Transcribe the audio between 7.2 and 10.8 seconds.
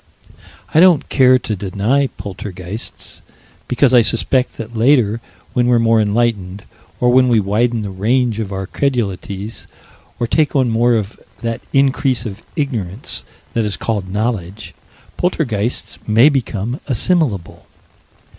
we widen the range of our credulities, or take on